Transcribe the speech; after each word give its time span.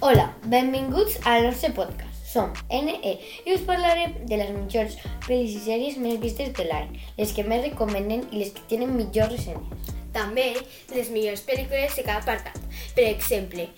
Hola, 0.00 0.34
benvinguts 0.44 1.16
al 1.24 1.46
nostre 1.46 1.70
podcast. 1.72 2.12
Som 2.28 2.50
NE 2.68 3.12
i 3.48 3.54
us 3.54 3.62
parlarem 3.64 4.12
de 4.28 4.36
les 4.36 4.50
millors 4.52 4.98
pel·lis 5.24 5.54
i 5.56 5.62
sèries 5.64 5.96
més 5.96 6.18
vistes 6.20 6.50
de 6.58 6.66
l'any, 6.68 6.90
les 7.16 7.32
que 7.32 7.44
més 7.48 7.64
recomenden 7.64 8.26
i 8.28 8.42
les 8.42 8.52
que 8.52 8.66
tenen 8.68 8.92
millors 8.92 9.32
ressenyes. 9.32 9.94
També 10.12 10.50
les 10.92 11.08
millors 11.14 11.46
pel·lícules 11.48 11.96
de 11.96 12.04
cada 12.04 12.20
apartat. 12.20 12.60
Per 12.92 13.08
exemple, 13.08 13.70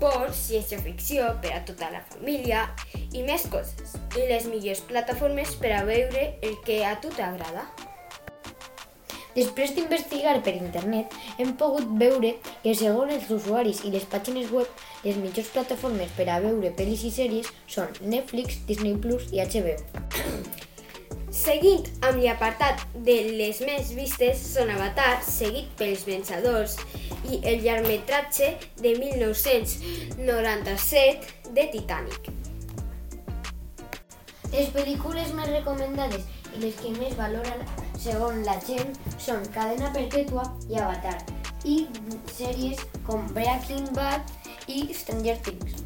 por, 0.00 0.32
ciència-ficció 0.32 1.28
per 1.44 1.52
a 1.52 1.62
tota 1.68 1.92
la 1.92 2.00
família 2.14 2.64
i 3.12 3.20
més 3.20 3.44
coses. 3.52 3.98
I 4.16 4.24
les 4.32 4.48
millors 4.48 4.80
plataformes 4.88 5.52
per 5.60 5.76
a 5.76 5.84
veure 5.84 6.30
el 6.40 6.56
que 6.64 6.80
a 6.88 6.96
tu 7.04 7.12
t'agrada. 7.12 7.68
Després 9.32 9.70
d'investigar 9.72 10.34
per 10.44 10.52
internet, 10.58 11.14
hem 11.40 11.54
pogut 11.60 11.86
veure 12.00 12.30
que 12.62 12.72
segons 12.76 13.12
els 13.14 13.30
usuaris 13.32 13.78
i 13.86 13.90
les 13.94 14.04
pàgines 14.12 14.50
web, 14.52 14.68
les 15.06 15.16
millors 15.16 15.48
plataformes 15.54 16.10
per 16.18 16.26
a 16.28 16.40
veure 16.44 16.76
pel·lis 16.76 17.02
i 17.08 17.10
sèries 17.14 17.48
són 17.66 17.88
Netflix, 18.02 18.58
Disney 18.68 18.96
Plus 19.00 19.22
i 19.32 19.40
HBO. 19.40 19.76
Seguint 21.32 21.88
amb 22.04 22.20
l'apartat 22.20 22.84
de 23.06 23.14
les 23.38 23.60
més 23.64 23.88
vistes 23.96 24.36
són 24.52 24.68
Avatar, 24.74 25.24
seguit 25.24 25.72
pels 25.80 26.04
Vencedors 26.04 26.76
i 27.24 27.40
el 27.48 27.64
llargmetratge 27.64 28.52
de 28.82 28.92
1997 29.00 31.56
de 31.56 31.64
Titanic. 31.72 32.28
Les 34.52 34.68
pel·lícules 34.76 35.32
més 35.32 35.48
recomendades 35.54 36.20
i 36.52 36.60
les 36.66 36.76
que 36.76 36.92
més 36.98 37.16
valoren 37.16 37.64
segons 38.02 38.46
la 38.46 38.58
gent 38.66 38.92
són 39.22 39.46
Cadena 39.54 39.92
Perpètua 39.94 40.48
i 40.70 40.80
Avatar 40.82 41.18
i 41.68 41.84
sèries 42.34 42.82
com 43.06 43.24
Breaking 43.36 43.88
Bad 43.94 44.26
i 44.66 44.88
Stranger 44.94 45.38
Things. 45.46 45.82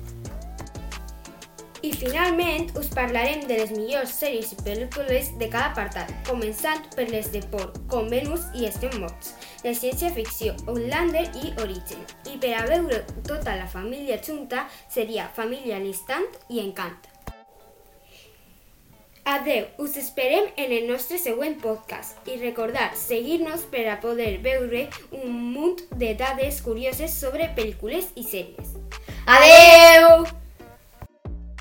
I 1.84 1.93
finalment 1.93 2.73
us 2.80 2.88
parlarem 2.91 3.45
de 3.46 3.59
les 3.60 3.73
millors 3.74 4.15
sèries 4.18 4.54
i 4.54 4.57
pel·lícules 4.65 5.29
de 5.38 5.46
cada 5.52 5.68
apartat, 5.71 6.10
començant 6.26 6.88
per 6.96 7.04
les 7.13 7.29
de 7.35 7.43
por, 7.52 7.68
com 7.93 8.09
Venus 8.10 8.48
i 8.57 8.65
Estem 8.66 8.96
morts, 9.02 9.35
de 9.63 9.74
ciència-ficció, 9.76 10.57
Outlander 10.66 11.26
i 11.45 11.52
Origen. 11.63 12.01
I 12.32 12.41
per 12.43 12.54
a 12.57 12.65
veure 12.71 13.04
tota 13.29 13.59
la 13.60 13.69
família 13.71 14.19
junta 14.19 14.65
seria 14.88 15.29
Família 15.37 15.79
Listant 15.85 16.26
i 16.48 16.65
Encant. 16.65 17.16
Adeu, 19.47 19.66
us 19.79 19.97
esperem 19.97 20.49
en 20.57 20.73
el 20.75 20.89
nostre 20.89 21.21
següent 21.23 21.55
podcast 21.63 22.27
i 22.27 22.35
recordar 22.41 22.89
seguir-nos 22.99 23.63
per 23.71 23.85
a 23.93 23.95
poder 24.03 24.41
veure 24.43 24.88
un 25.21 25.38
munt 25.55 25.85
de 26.03 26.16
dades 26.19 26.59
curioses 26.66 27.15
sobre 27.15 27.53
pel·lícules 27.55 28.11
i 28.19 28.27
sèries. 28.27 28.75
Adeu! 29.38 29.76